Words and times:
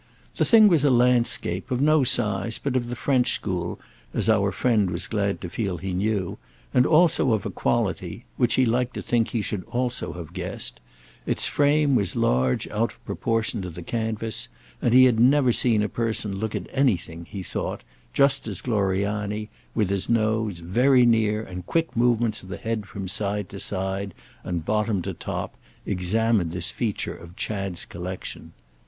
The 0.33 0.45
thing 0.45 0.67
was 0.67 0.83
a 0.83 0.89
landscape, 0.89 1.69
of 1.69 1.79
no 1.79 2.03
size, 2.03 2.57
but 2.57 2.75
of 2.75 2.87
the 2.87 2.95
French 2.95 3.35
school, 3.35 3.79
as 4.15 4.29
our 4.31 4.51
friend 4.51 4.89
was 4.89 5.05
glad 5.05 5.39
to 5.41 5.47
feel 5.47 5.77
he 5.77 5.93
knew, 5.93 6.39
and 6.73 6.87
also 6.87 7.33
of 7.33 7.45
a 7.45 7.51
quality—which 7.51 8.55
he 8.55 8.65
liked 8.65 8.95
to 8.95 9.03
think 9.03 9.27
he 9.27 9.43
should 9.43 9.63
also 9.65 10.13
have 10.13 10.33
guessed; 10.33 10.79
its 11.27 11.45
frame 11.45 11.93
was 11.93 12.15
large 12.15 12.67
out 12.69 12.93
of 12.93 13.05
proportion 13.05 13.61
to 13.61 13.69
the 13.69 13.83
canvas, 13.83 14.47
and 14.81 14.95
he 14.95 15.03
had 15.05 15.19
never 15.19 15.53
seen 15.53 15.83
a 15.83 15.87
person 15.87 16.35
look 16.35 16.55
at 16.55 16.65
anything, 16.71 17.25
he 17.29 17.43
thought, 17.43 17.83
just 18.11 18.47
as 18.47 18.61
Gloriani, 18.61 19.49
with 19.75 19.91
his 19.91 20.09
nose 20.09 20.61
very 20.61 21.05
near 21.05 21.43
and 21.43 21.67
quick 21.67 21.95
movements 21.95 22.41
of 22.41 22.49
the 22.49 22.57
head 22.57 22.87
from 22.87 23.07
side 23.07 23.49
to 23.49 23.59
side 23.59 24.15
and 24.43 24.65
bottom 24.65 25.03
to 25.03 25.13
top, 25.13 25.53
examined 25.85 26.53
this 26.53 26.71
feature 26.71 27.15
of 27.15 27.35
Chad's 27.35 27.85
collection. 27.85 28.53